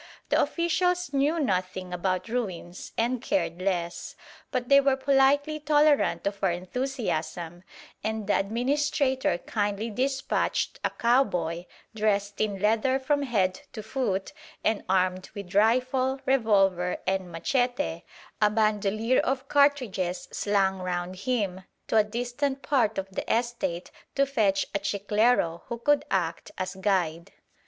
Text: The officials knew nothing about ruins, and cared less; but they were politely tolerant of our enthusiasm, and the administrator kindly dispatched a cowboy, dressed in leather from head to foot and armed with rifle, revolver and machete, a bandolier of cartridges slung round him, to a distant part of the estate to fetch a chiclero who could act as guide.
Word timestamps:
The 0.29 0.41
officials 0.41 1.13
knew 1.13 1.39
nothing 1.39 1.93
about 1.93 2.27
ruins, 2.27 2.91
and 2.97 3.21
cared 3.21 3.61
less; 3.61 4.15
but 4.49 4.67
they 4.67 4.81
were 4.81 4.95
politely 4.97 5.59
tolerant 5.59 6.25
of 6.25 6.43
our 6.43 6.49
enthusiasm, 6.49 7.61
and 8.03 8.25
the 8.25 8.35
administrator 8.39 9.37
kindly 9.37 9.91
dispatched 9.91 10.79
a 10.83 10.89
cowboy, 10.89 11.65
dressed 11.93 12.41
in 12.41 12.57
leather 12.57 12.97
from 12.97 13.21
head 13.21 13.61
to 13.73 13.83
foot 13.83 14.33
and 14.63 14.83
armed 14.89 15.29
with 15.35 15.53
rifle, 15.53 16.19
revolver 16.25 16.97
and 17.05 17.31
machete, 17.31 18.01
a 18.41 18.49
bandolier 18.49 19.19
of 19.19 19.47
cartridges 19.47 20.27
slung 20.31 20.79
round 20.79 21.15
him, 21.15 21.63
to 21.85 21.95
a 21.97 22.03
distant 22.03 22.63
part 22.63 22.97
of 22.97 23.07
the 23.11 23.31
estate 23.31 23.91
to 24.15 24.25
fetch 24.25 24.65
a 24.73 24.79
chiclero 24.79 25.61
who 25.67 25.77
could 25.77 26.05
act 26.09 26.49
as 26.57 26.73
guide. 26.73 27.33